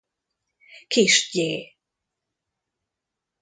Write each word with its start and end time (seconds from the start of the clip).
Kiss 0.89 1.29
Gy. 1.31 1.77